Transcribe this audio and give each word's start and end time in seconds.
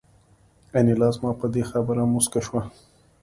انیلا 0.77 1.09
زما 1.15 1.31
په 1.39 1.45
دې 1.53 1.63
خبره 1.71 2.03
موسکه 2.13 2.41
شوه 2.47 2.61